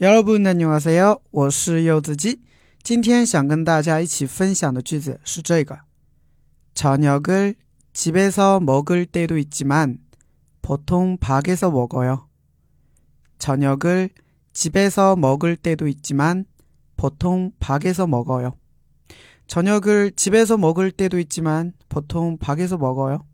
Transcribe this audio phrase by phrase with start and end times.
[0.00, 1.20] 여러분 안녕하세요.
[1.30, 2.40] 我是柚子鸡.
[2.82, 5.78] 今天想跟大家一起分享的句子是这个.
[6.74, 7.54] 저녁을
[7.92, 9.98] 집에서 먹을 때도 있지만
[10.60, 12.28] 보통 밖에서 먹어요.
[13.38, 14.10] 저녁을
[14.52, 16.44] 집에서 먹을 때도 있지만
[16.96, 18.56] 보통 밖에서 먹어요.
[19.46, 23.24] 저녁을 집에서 먹을 때도 있지만 보통 밖에서 먹어요.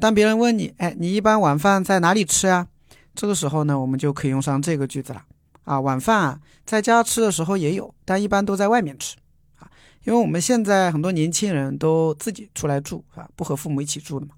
[0.00, 2.68] 当别人问你，哎，你一般晚饭在哪里吃啊？
[3.14, 5.24] 这个时候呢，我们就可以用上这个句子了。
[5.63, 9.15] 啊，晚饭啊，在家吃的时候也有，但一般都在外面吃，
[9.57, 9.69] 啊，
[10.03, 14.35] 因为我们现在很多年轻人都自己出来住，啊，不和父母一起住的嘛，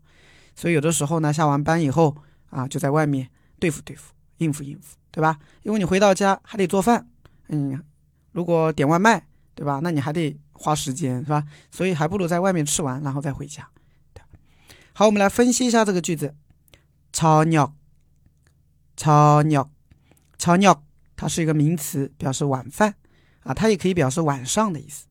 [0.55, 2.15] 所以有的时候呢，下完班以后
[2.49, 5.39] 啊，就在外面对付对付，应付应付，对吧？
[5.63, 7.07] 因为你回到家还得做饭，
[7.49, 7.83] 嗯，
[8.31, 9.79] 如果点外卖，对吧？
[9.81, 11.43] 那你还得花时间，是吧？
[11.71, 13.67] 所以还不如在外面吃完，然后再回家。
[14.93, 16.33] 好，我们来分析一下这个句子，
[17.11, 17.73] 超鸟，
[18.95, 19.69] 超鸟，
[20.37, 20.83] 超鸟。
[21.16, 22.94] 它是一个名词，表示晚饭
[23.40, 25.06] 啊，它也可以表示晚上的意思。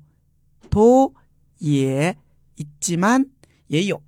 [0.70, 3.26] 도예있지만
[3.66, 4.00] 也有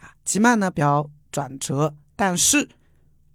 [0.00, 2.68] 啊，지만呢表转折，但是。